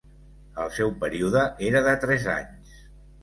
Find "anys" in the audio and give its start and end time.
2.39-2.73